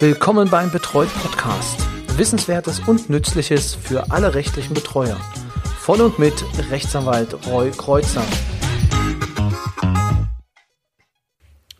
[0.00, 1.78] Willkommen beim Betreut Podcast.
[2.16, 5.16] Wissenswertes und Nützliches für alle rechtlichen Betreuer.
[5.78, 6.34] Von und mit
[6.70, 8.24] Rechtsanwalt Roy Kreuzer.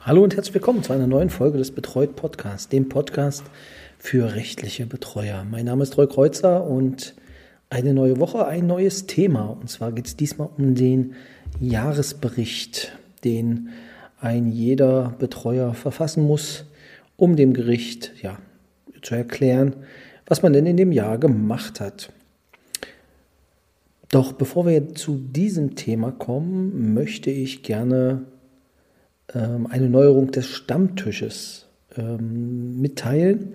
[0.00, 3.42] Hallo und herzlich willkommen zu einer neuen Folge des Betreut Podcasts, dem Podcast
[3.98, 5.44] für rechtliche Betreuer.
[5.50, 7.16] Mein Name ist Roy Kreuzer und
[7.68, 9.46] eine neue Woche, ein neues Thema.
[9.60, 11.14] Und zwar geht es diesmal um den
[11.58, 12.92] Jahresbericht,
[13.24, 13.70] den
[14.20, 16.64] ein jeder Betreuer verfassen muss,
[17.16, 18.38] um dem Gericht ja,
[19.02, 19.77] zu erklären,
[20.27, 22.12] was man denn in dem Jahr gemacht hat.
[24.10, 28.27] Doch bevor wir zu diesem Thema kommen, möchte ich gerne
[29.34, 33.55] ähm, eine Neuerung des Stammtisches ähm, mitteilen.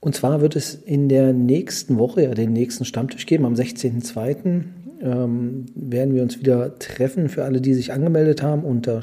[0.00, 4.64] Und zwar wird es in der nächsten Woche ja den nächsten Stammtisch geben, am 16.02.
[5.00, 9.02] Ähm, werden wir uns wieder treffen für alle, die sich angemeldet haben unter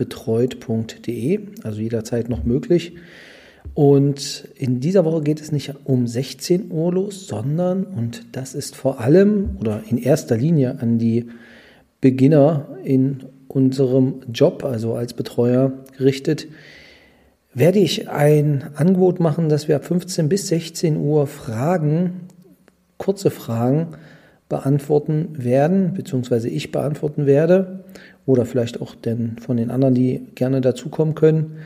[0.00, 2.94] stammtisch.betreut.de, also jederzeit noch möglich.
[3.74, 8.76] Und in dieser Woche geht es nicht um 16 Uhr los, sondern, und das ist
[8.76, 11.26] vor allem oder in erster Linie an die
[12.00, 16.48] Beginner in unserem Job, also als Betreuer gerichtet,
[17.54, 22.22] werde ich ein Angebot machen, dass wir ab 15 bis 16 Uhr Fragen,
[22.96, 23.88] kurze Fragen
[24.48, 27.84] beantworten werden, beziehungsweise ich beantworten werde
[28.26, 31.58] oder vielleicht auch denn von den anderen, die gerne dazukommen können.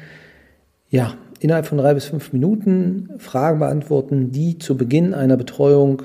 [0.91, 6.03] Ja, innerhalb von drei bis fünf Minuten Fragen beantworten, die zu Beginn einer Betreuung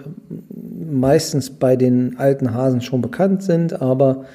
[0.50, 4.26] meistens bei den alten Hasen schon bekannt sind, aber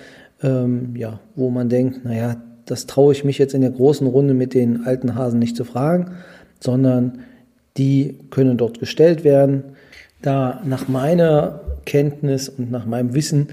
[0.42, 4.34] ähm, ja, wo man denkt, naja, das traue ich mich jetzt in der großen Runde
[4.34, 6.12] mit den alten Hasen nicht zu fragen,
[6.60, 7.20] sondern
[7.76, 9.62] die können dort gestellt werden.
[10.22, 13.48] Da nach meiner Kenntnis und nach meinem Wissen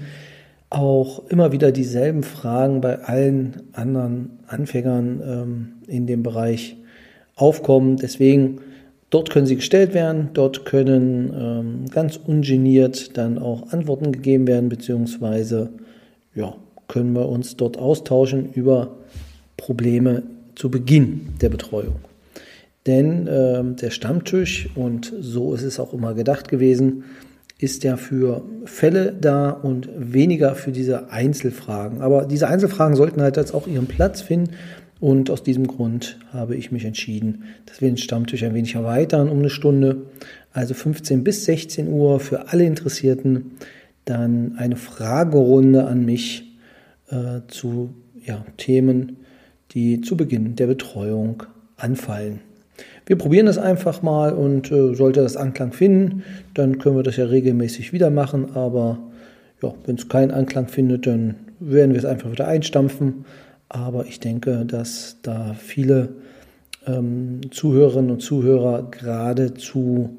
[0.74, 6.76] auch immer wieder dieselben Fragen bei allen anderen Anfängern ähm, in dem Bereich
[7.36, 7.96] aufkommen.
[7.96, 8.58] Deswegen,
[9.10, 14.68] dort können sie gestellt werden, dort können ähm, ganz ungeniert dann auch Antworten gegeben werden,
[14.68, 15.70] beziehungsweise
[16.34, 16.54] ja,
[16.88, 18.96] können wir uns dort austauschen über
[19.56, 20.24] Probleme
[20.56, 21.96] zu Beginn der Betreuung.
[22.86, 27.04] Denn äh, der Stammtisch, und so ist es auch immer gedacht gewesen,
[27.58, 32.00] ist ja für Fälle da und weniger für diese Einzelfragen.
[32.00, 34.50] Aber diese Einzelfragen sollten halt jetzt auch ihren Platz finden.
[35.00, 39.28] Und aus diesem Grund habe ich mich entschieden, dass wir den Stammtisch ein wenig erweitern
[39.28, 40.06] um eine Stunde.
[40.52, 43.52] Also 15 bis 16 Uhr für alle Interessierten.
[44.04, 46.56] Dann eine Fragerunde an mich
[47.10, 47.94] äh, zu
[48.24, 49.18] ja, Themen,
[49.72, 51.42] die zu Beginn der Betreuung
[51.76, 52.40] anfallen.
[53.06, 56.22] Wir probieren das einfach mal und äh, sollte das Anklang finden,
[56.54, 58.54] dann können wir das ja regelmäßig wieder machen.
[58.54, 58.98] Aber
[59.62, 63.24] ja, wenn es keinen Anklang findet, dann werden wir es einfach wieder einstampfen.
[63.68, 66.10] Aber ich denke, dass da viele
[66.86, 70.16] ähm, Zuhörerinnen und Zuhörer gerade zu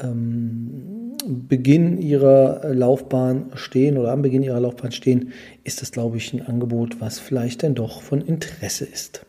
[0.00, 5.32] ähm, Beginn ihrer Laufbahn stehen oder am Beginn ihrer Laufbahn stehen,
[5.62, 9.24] ist das, glaube ich, ein Angebot, was vielleicht dann doch von Interesse ist.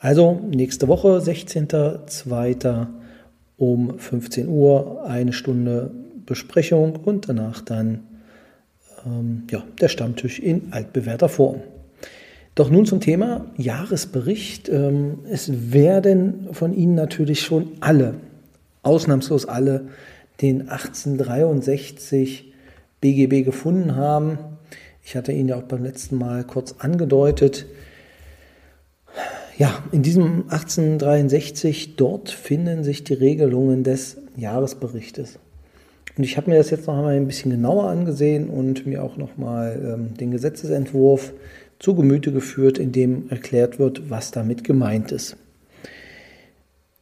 [0.00, 2.86] Also nächste Woche, 16.02.
[3.58, 5.90] um 15 Uhr, eine Stunde
[6.26, 8.04] Besprechung und danach dann
[9.06, 11.60] ähm, ja, der Stammtisch in altbewährter Form.
[12.54, 14.68] Doch nun zum Thema Jahresbericht.
[14.68, 18.14] Ähm, es werden von Ihnen natürlich schon alle
[18.82, 19.88] ausnahmslos alle
[20.40, 22.52] den 1863
[23.00, 24.38] BGB gefunden haben.
[25.02, 27.66] Ich hatte ihn ja auch beim letzten Mal kurz angedeutet.
[29.60, 35.38] Ja, in diesem 1863, dort finden sich die Regelungen des Jahresberichtes.
[36.16, 39.18] Und ich habe mir das jetzt noch einmal ein bisschen genauer angesehen und mir auch
[39.18, 41.34] noch mal ähm, den Gesetzesentwurf
[41.78, 45.36] zu Gemüte geführt, in dem erklärt wird, was damit gemeint ist.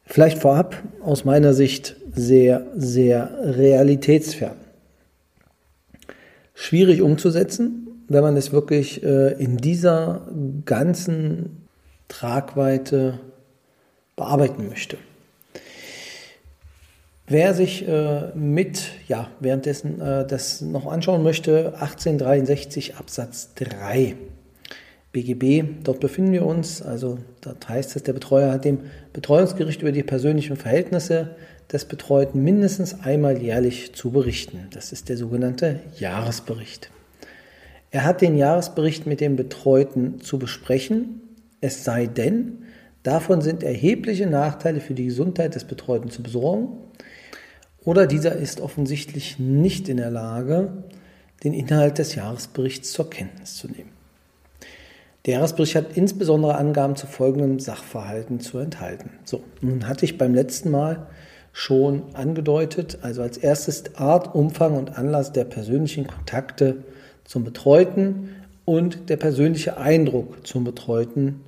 [0.05, 4.57] Vielleicht vorab aus meiner Sicht sehr, sehr realitätsfern.
[6.55, 10.27] Schwierig umzusetzen, wenn man es wirklich äh, in dieser
[10.65, 11.68] ganzen
[12.09, 13.21] Tragweite
[14.17, 14.99] bearbeiten möchte.
[17.27, 24.17] Wer sich äh, mit, ja, währenddessen äh, das noch anschauen möchte, 1863 Absatz 3
[25.12, 25.65] BGB.
[25.85, 26.82] Dort befinden wir uns.
[26.82, 28.81] Also dort heißt es, der Betreuer hat dem
[29.12, 31.37] Betreuungsgericht über die persönlichen Verhältnisse
[31.73, 34.69] des Betreuten mindestens einmal jährlich zu berichten.
[34.73, 36.91] Das ist der sogenannte Jahresbericht.
[37.91, 41.23] Er hat den Jahresbericht mit dem Betreuten zu besprechen,
[41.60, 42.64] es sei denn,
[43.02, 46.69] davon sind erhebliche Nachteile für die Gesundheit des Betreuten zu besorgen
[47.84, 50.84] oder dieser ist offensichtlich nicht in der Lage,
[51.44, 53.93] den Inhalt des Jahresberichts zur Kenntnis zu nehmen.
[55.26, 59.10] Der Jahresbericht hat insbesondere Angaben zu folgenden Sachverhalten zu enthalten.
[59.25, 61.06] So, nun hatte ich beim letzten Mal
[61.52, 66.84] schon angedeutet, also als erstes Art, Umfang und Anlass der persönlichen Kontakte
[67.25, 68.31] zum Betreuten
[68.64, 71.40] und der persönliche Eindruck zum Betreuten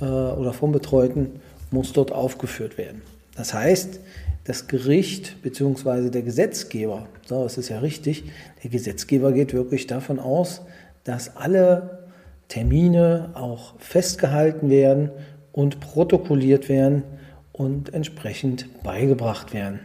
[0.00, 3.02] äh, oder vom Betreuten muss dort aufgeführt werden.
[3.36, 4.00] Das heißt,
[4.44, 6.10] das Gericht bzw.
[6.10, 8.24] der Gesetzgeber, so ist es ja richtig,
[8.62, 10.62] der Gesetzgeber geht wirklich davon aus,
[11.04, 12.04] dass alle
[12.48, 15.10] Termine auch festgehalten werden
[15.52, 17.04] und protokolliert werden
[17.52, 19.80] und entsprechend beigebracht werden.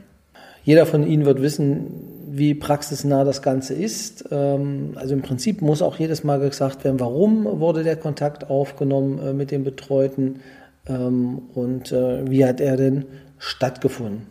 [0.63, 1.87] Jeder von Ihnen wird wissen,
[2.31, 4.25] wie praxisnah das Ganze ist.
[4.31, 9.19] Ähm, also im Prinzip muss auch jedes Mal gesagt werden, warum wurde der Kontakt aufgenommen
[9.19, 10.41] äh, mit dem Betreuten
[10.87, 13.05] ähm, und äh, wie hat er denn
[13.37, 14.27] stattgefunden.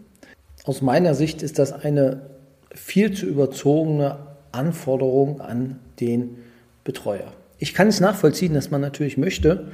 [0.64, 2.22] Aus meiner Sicht ist das eine
[2.74, 4.18] viel zu überzogene
[4.52, 6.36] Anforderung an den
[6.84, 7.32] Betreuer.
[7.58, 9.68] Ich kann es nachvollziehen, dass man natürlich möchte,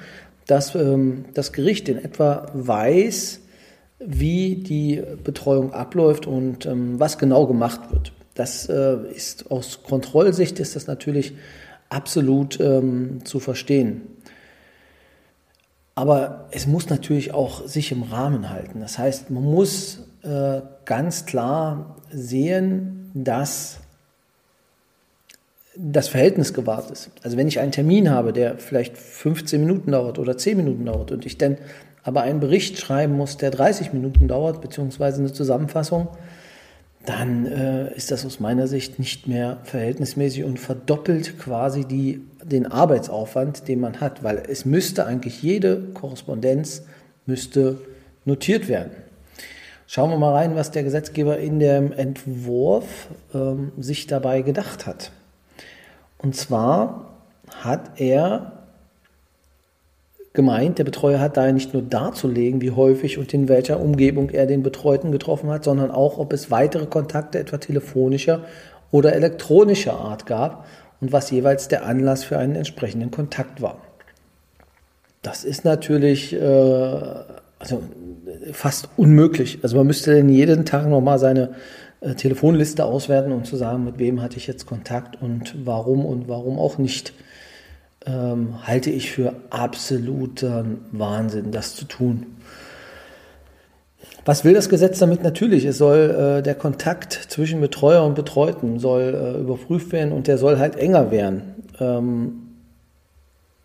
[0.46, 3.40] dass ähm, das Gericht in etwa weiß,
[3.98, 8.12] wie die Betreuung abläuft und ähm, was genau gemacht wird.
[8.34, 11.34] Das äh, ist aus Kontrollsicht ist das natürlich
[11.88, 14.02] absolut ähm, zu verstehen.
[15.94, 18.80] Aber es muss natürlich auch sich im Rahmen halten.
[18.80, 23.78] Das heißt, man muss äh, ganz klar sehen, dass
[25.76, 27.10] das Verhältnis gewahrt ist.
[27.22, 31.12] Also wenn ich einen Termin habe, der vielleicht 15 Minuten dauert oder 10 Minuten dauert
[31.12, 31.58] und ich dann
[32.04, 36.08] aber einen Bericht schreiben muss, der 30 Minuten dauert, beziehungsweise eine Zusammenfassung,
[37.06, 42.66] dann äh, ist das aus meiner Sicht nicht mehr verhältnismäßig und verdoppelt quasi die, den
[42.66, 46.84] Arbeitsaufwand, den man hat, weil es müsste eigentlich jede Korrespondenz
[47.26, 47.78] müsste
[48.24, 48.92] notiert werden.
[49.86, 55.10] Schauen wir mal rein, was der Gesetzgeber in dem Entwurf ähm, sich dabei gedacht hat.
[56.18, 57.14] Und zwar
[57.62, 58.63] hat er
[60.34, 64.46] gemeint, der Betreuer hat daher nicht nur darzulegen, wie häufig und in welcher Umgebung er
[64.46, 68.44] den Betreuten getroffen hat, sondern auch, ob es weitere Kontakte etwa telefonischer
[68.90, 70.66] oder elektronischer Art gab
[71.00, 73.78] und was jeweils der Anlass für einen entsprechenden Kontakt war.
[75.22, 76.38] Das ist natürlich äh,
[77.58, 77.82] also
[78.52, 79.60] fast unmöglich.
[79.62, 81.54] Also man müsste dann jeden Tag nochmal seine
[82.00, 86.28] äh, Telefonliste auswerten, um zu sagen, mit wem hatte ich jetzt Kontakt und warum und
[86.28, 87.14] warum auch nicht.
[88.06, 92.26] Ähm, halte ich für absoluten Wahnsinn, das zu tun.
[94.24, 95.22] Was will das Gesetz damit?
[95.22, 100.26] Natürlich, es soll äh, der Kontakt zwischen Betreuer und Betreuten soll äh, überprüft werden und
[100.26, 101.54] der soll halt enger werden.
[101.78, 102.42] Ähm,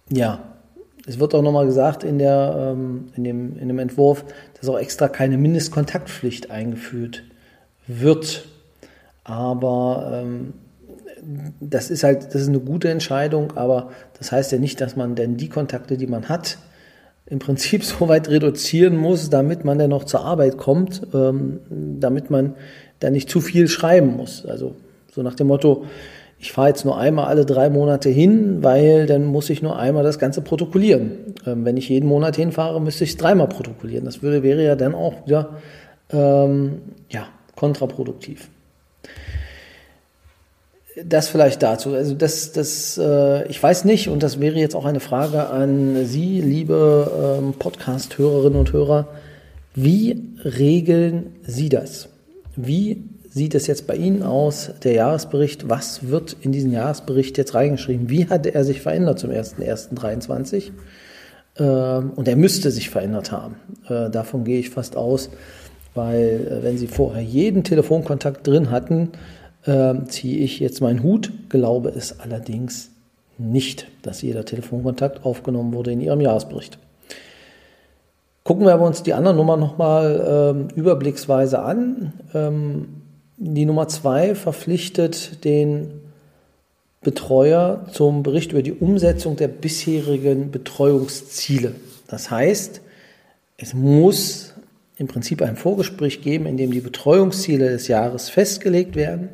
[0.10, 0.40] ja,
[1.08, 4.26] es wird auch nochmal gesagt in, der, ähm, in, dem, in dem Entwurf,
[4.60, 7.24] dass auch extra keine Mindestkontaktpflicht eingeführt
[7.88, 8.46] wird.
[9.24, 10.54] Aber ähm,
[11.60, 15.16] das ist halt, das ist eine gute Entscheidung, aber das heißt ja nicht, dass man
[15.16, 16.58] denn die Kontakte, die man hat,
[17.26, 21.60] im Prinzip so weit reduzieren muss, damit man dann noch zur Arbeit kommt, ähm,
[22.00, 22.56] damit man
[23.00, 24.46] dann nicht zu viel schreiben muss.
[24.46, 24.76] Also
[25.12, 25.86] so nach dem Motto,
[26.38, 30.04] ich fahre jetzt nur einmal alle drei Monate hin, weil dann muss ich nur einmal
[30.04, 31.36] das Ganze protokollieren.
[31.46, 34.06] Ähm, wenn ich jeden Monat hinfahre, müsste ich es dreimal protokollieren.
[34.06, 35.58] Das würde, wäre ja dann auch wieder
[36.12, 38.50] ähm, ja, kontraproduktiv.
[41.06, 41.94] Das vielleicht dazu.
[41.94, 46.06] Also das, das, äh, ich weiß nicht, und das wäre jetzt auch eine Frage an
[46.06, 49.08] Sie, liebe ähm, Podcast-Hörerinnen und Hörer.
[49.76, 52.10] Wie regeln Sie das?
[52.56, 55.70] Wie sieht es jetzt bei Ihnen aus, der Jahresbericht?
[55.70, 58.10] Was wird in diesen Jahresbericht jetzt reingeschrieben?
[58.10, 60.72] Wie hat er sich verändert zum 01.01.23?
[61.58, 63.56] Ähm, und er müsste sich verändert haben.
[63.88, 65.30] Äh, davon gehe ich fast aus
[65.96, 69.10] weil äh, wenn Sie vorher jeden Telefonkontakt drin hatten,
[69.66, 72.92] äh, ziehe ich jetzt meinen Hut, glaube es allerdings
[73.38, 76.78] nicht, dass jeder Telefonkontakt aufgenommen wurde in Ihrem Jahresbericht.
[78.44, 82.14] Gucken wir aber uns die anderen Nummern nochmal ähm, überblicksweise an.
[82.34, 83.02] Ähm,
[83.38, 86.02] die Nummer 2 verpflichtet den
[87.02, 91.76] Betreuer zum Bericht über die Umsetzung der bisherigen Betreuungsziele.
[92.08, 92.82] Das heißt,
[93.58, 94.49] es muss
[95.00, 99.30] im Prinzip ein Vorgespräch geben, in dem die Betreuungsziele des Jahres festgelegt werden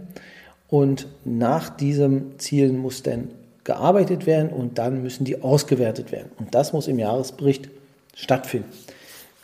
[0.69, 3.29] und nach diesem Ziel muss dann
[3.63, 6.29] gearbeitet werden und dann müssen die ausgewertet werden.
[6.37, 7.69] Und das muss im Jahresbericht
[8.15, 8.69] stattfinden.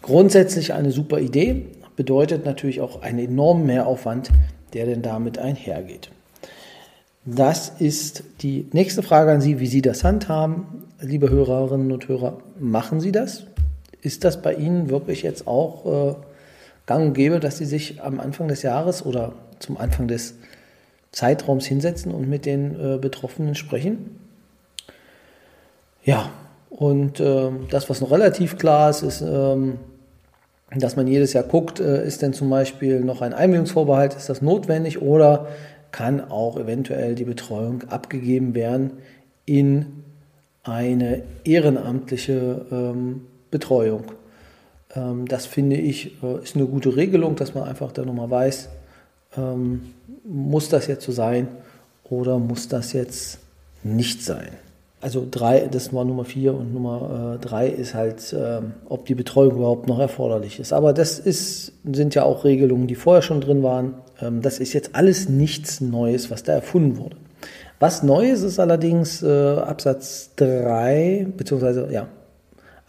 [0.01, 4.31] Grundsätzlich eine super Idee, bedeutet natürlich auch einen enormen Mehraufwand,
[4.73, 6.09] der denn damit einhergeht.
[7.25, 10.85] Das ist die nächste Frage an Sie, wie Sie das handhaben.
[10.99, 13.45] Liebe Hörerinnen und Hörer, machen Sie das?
[14.01, 16.15] Ist das bei Ihnen wirklich jetzt auch äh,
[16.85, 20.35] gang und gäbe, dass Sie sich am Anfang des Jahres oder zum Anfang des
[21.11, 24.17] Zeitraums hinsetzen und mit den äh, Betroffenen sprechen?
[26.03, 26.31] Ja,
[26.71, 29.77] Und äh, das, was noch relativ klar ist, ist, ähm,
[30.75, 34.41] dass man jedes Jahr guckt, äh, ist denn zum Beispiel noch ein Einwilligungsvorbehalt, ist das
[34.41, 35.47] notwendig oder
[35.91, 38.93] kann auch eventuell die Betreuung abgegeben werden
[39.45, 40.03] in
[40.63, 44.05] eine ehrenamtliche ähm, Betreuung.
[44.95, 48.69] Ähm, das finde ich äh, ist eine gute Regelung, dass man einfach dann nochmal weiß,
[49.37, 49.93] ähm,
[50.23, 51.47] muss das jetzt so sein
[52.09, 53.39] oder muss das jetzt
[53.83, 54.49] nicht sein.
[54.99, 59.15] Also drei, das war Nummer vier und Nummer äh, drei ist halt, äh, ob die
[59.15, 60.73] Betreuung überhaupt noch erforderlich ist.
[60.73, 63.95] Aber das ist, sind ja auch Regelungen, die vorher schon drin waren.
[64.21, 67.15] Ähm, das ist jetzt alles nichts Neues, was da erfunden wurde.
[67.79, 72.07] Was Neues ist allerdings äh, Absatz 3, beziehungsweise ja,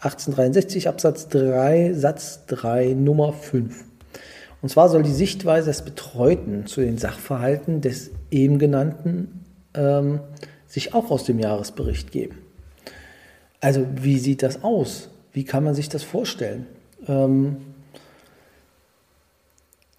[0.03, 3.85] 1863 Absatz 3, Satz 3, Nummer 5.
[4.61, 10.19] Und zwar soll die Sichtweise des Betreuten zu den Sachverhalten des eben genannten ähm,
[10.67, 12.39] sich auch aus dem Jahresbericht geben.
[13.61, 15.09] Also wie sieht das aus?
[15.31, 16.67] Wie kann man sich das vorstellen?
[17.07, 17.57] Ähm,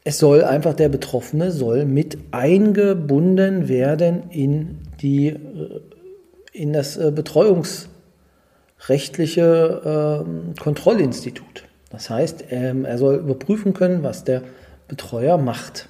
[0.04, 5.80] es soll einfach der Betroffene soll mit eingebunden werden in die äh,
[6.52, 7.10] in das äh,
[8.78, 11.64] betreuungsrechtliche äh, Kontrollinstitut.
[11.90, 14.42] Das heißt, ähm, er soll überprüfen können, was der
[14.88, 15.88] Betreuer macht.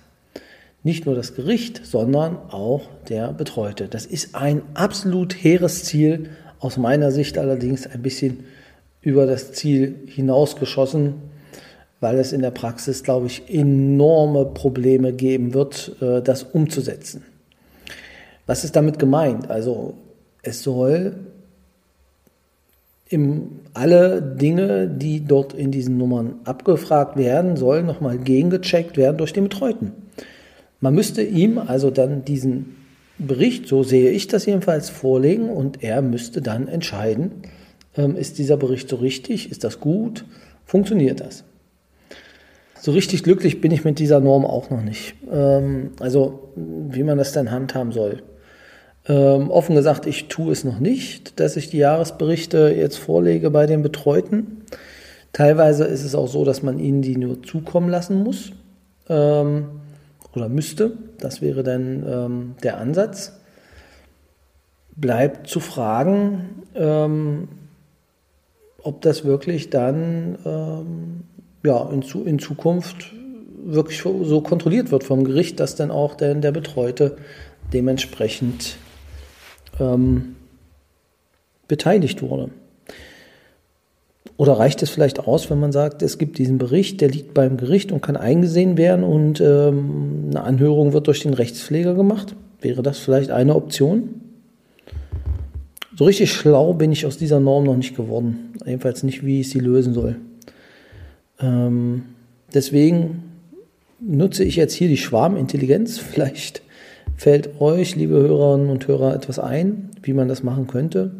[0.82, 3.88] Nicht nur das Gericht, sondern auch der Betreute.
[3.88, 8.44] Das ist ein absolut hehres Ziel, aus meiner Sicht allerdings ein bisschen
[9.00, 11.14] über das Ziel hinausgeschossen,
[12.00, 17.24] weil es in der Praxis, glaube ich, enorme Probleme geben wird, äh, das umzusetzen.
[18.46, 19.50] Was ist damit gemeint?
[19.50, 19.94] Also
[20.42, 21.16] es soll
[23.14, 29.32] im, alle Dinge, die dort in diesen Nummern abgefragt werden, sollen nochmal gegengecheckt werden durch
[29.32, 29.92] den Betreuten.
[30.80, 32.76] Man müsste ihm also dann diesen
[33.18, 37.30] Bericht, so sehe ich das jedenfalls, vorlegen und er müsste dann entscheiden,
[37.96, 40.24] ähm, ist dieser Bericht so richtig, ist das gut,
[40.66, 41.44] funktioniert das.
[42.80, 45.14] So richtig glücklich bin ich mit dieser Norm auch noch nicht.
[45.32, 48.22] Ähm, also wie man das dann handhaben soll.
[49.06, 53.66] Ähm, offen gesagt, ich tue es noch nicht, dass ich die Jahresberichte jetzt vorlege bei
[53.66, 54.62] den Betreuten.
[55.32, 58.52] Teilweise ist es auch so, dass man ihnen die nur zukommen lassen muss.
[59.08, 59.66] Ähm,
[60.34, 60.92] oder müsste.
[61.18, 63.32] Das wäre dann ähm, der Ansatz.
[64.96, 67.48] Bleibt zu fragen, ähm,
[68.82, 71.24] ob das wirklich dann ähm,
[71.64, 73.12] ja, in, zu, in Zukunft
[73.64, 77.16] wirklich so kontrolliert wird vom Gericht, dass dann auch der, der Betreute
[77.72, 78.76] dementsprechend
[79.80, 80.36] ähm,
[81.68, 82.50] beteiligt wurde.
[84.36, 87.56] Oder reicht es vielleicht aus, wenn man sagt, es gibt diesen Bericht, der liegt beim
[87.56, 92.34] Gericht und kann eingesehen werden und ähm, eine Anhörung wird durch den Rechtspfleger gemacht?
[92.60, 94.20] Wäre das vielleicht eine Option?
[95.96, 98.52] So richtig schlau bin ich aus dieser Norm noch nicht geworden.
[98.66, 100.16] Jedenfalls nicht, wie ich sie lösen soll.
[101.40, 102.02] Ähm,
[102.52, 103.22] deswegen
[104.00, 105.98] nutze ich jetzt hier die Schwarmintelligenz.
[106.12, 106.62] Vielleicht
[107.16, 111.12] fällt euch, liebe Hörerinnen und Hörer, etwas ein, wie man das machen könnte.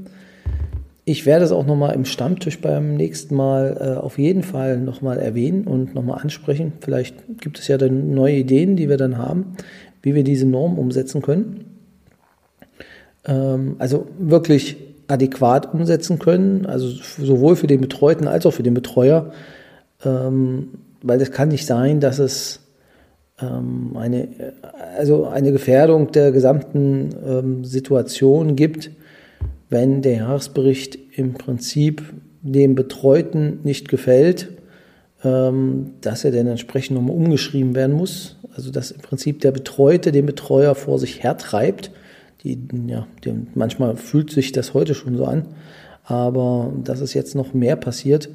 [1.07, 5.19] Ich werde es auch nochmal im Stammtisch beim nächsten Mal äh, auf jeden Fall nochmal
[5.19, 6.73] erwähnen und nochmal ansprechen.
[6.81, 9.57] Vielleicht gibt es ja dann neue Ideen, die wir dann haben,
[10.03, 11.67] wie wir diese Norm umsetzen können.
[13.27, 18.75] Ähm, also wirklich adäquat umsetzen können, also sowohl für den Betreuten als auch für den
[18.75, 19.33] Betreuer.
[20.05, 20.69] Ähm,
[21.03, 22.61] weil es kann nicht sein, dass es
[23.41, 24.29] ähm, eine,
[24.97, 28.91] also eine Gefährdung der gesamten ähm, Situation gibt,
[29.71, 32.03] wenn der Jahresbericht im Prinzip
[32.43, 34.50] dem Betreuten nicht gefällt,
[35.25, 38.37] ähm, dass er dann entsprechend nochmal umgeschrieben werden muss.
[38.55, 41.91] Also dass im Prinzip der Betreute den Betreuer vor sich hertreibt.
[42.45, 45.47] Die, ja, die, manchmal fühlt sich das heute schon so an,
[46.05, 48.29] aber dass es jetzt noch mehr passiert,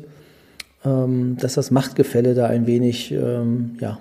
[0.84, 4.00] ähm, dass das Machtgefälle da ein wenig ja,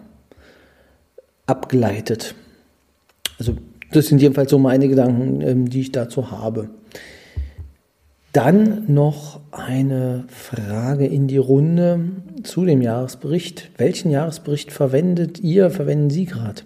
[1.49, 2.35] abgleitet.
[3.39, 3.55] Also
[3.93, 6.71] das sind jedenfalls so meine Gedanken, ähm, die ich dazu habe.
[8.33, 12.01] Dann noch eine Frage in die Runde
[12.43, 13.71] zu dem Jahresbericht.
[13.79, 16.63] Welchen Jahresbericht verwendet ihr, verwenden Sie gerade?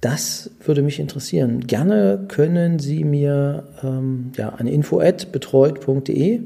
[0.00, 1.66] Das würde mich interessieren.
[1.66, 6.40] Gerne können Sie mir ähm, ja, an info.betreut.de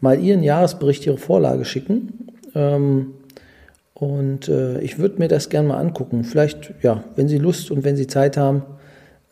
[0.00, 2.32] mal Ihren Jahresbericht, Ihre Vorlage schicken.
[2.54, 3.12] Ähm,
[4.00, 6.24] und äh, ich würde mir das gerne mal angucken.
[6.24, 8.62] Vielleicht, ja, wenn Sie Lust und wenn Sie Zeit haben,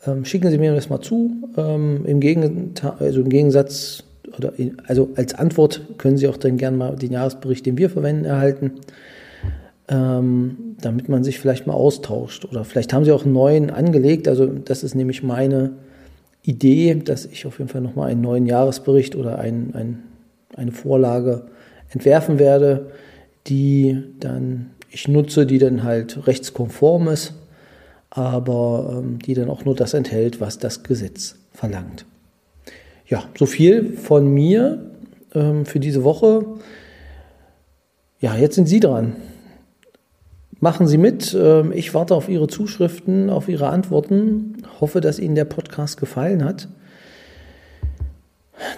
[0.05, 1.31] ähm, schicken Sie mir das mal zu.
[1.57, 4.03] Ähm, im, Gegenteil, also Im Gegensatz
[4.37, 7.89] oder in, also als Antwort können Sie auch dann gerne mal den Jahresbericht, den wir
[7.89, 8.73] verwenden, erhalten,
[9.87, 12.45] ähm, damit man sich vielleicht mal austauscht.
[12.45, 14.27] Oder vielleicht haben Sie auch einen neuen angelegt.
[14.27, 15.71] Also das ist nämlich meine
[16.43, 20.03] Idee, dass ich auf jeden Fall nochmal einen neuen Jahresbericht oder einen, einen
[20.55, 21.47] eine Vorlage
[21.89, 22.91] entwerfen werde,
[23.47, 27.33] die dann ich nutze, die dann halt rechtskonform ist,
[28.09, 32.05] aber ähm, die dann auch nur das enthält, was das Gesetz verlangt.
[33.05, 34.91] Ja, so viel von mir
[35.33, 36.45] ähm, für diese Woche.
[38.19, 39.15] Ja, jetzt sind Sie dran.
[40.59, 41.35] Machen Sie mit.
[41.39, 44.63] Ähm, ich warte auf Ihre Zuschriften, auf Ihre Antworten.
[44.81, 46.67] Hoffe, dass Ihnen der Podcast gefallen hat.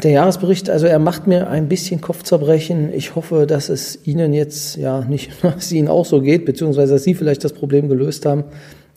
[0.04, 2.94] Der Jahresbericht, also er macht mir ein bisschen Kopfzerbrechen.
[2.94, 6.94] Ich hoffe, dass es Ihnen jetzt ja nicht, dass es Ihnen auch so geht, beziehungsweise
[6.94, 8.44] dass Sie vielleicht das Problem gelöst haben.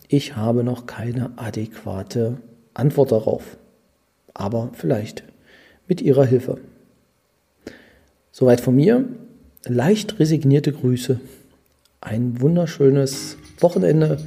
[0.07, 2.37] Ich habe noch keine adäquate
[2.73, 3.57] Antwort darauf.
[4.33, 5.23] Aber vielleicht
[5.87, 6.57] mit Ihrer Hilfe.
[8.31, 9.05] Soweit von mir.
[9.67, 11.19] Leicht resignierte Grüße.
[12.01, 14.17] Ein wunderschönes Wochenende.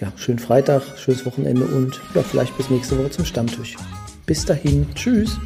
[0.00, 3.76] Ja, schönen Freitag, schönes Wochenende und ja, vielleicht bis nächste Woche zum Stammtisch.
[4.26, 5.38] Bis dahin, tschüss.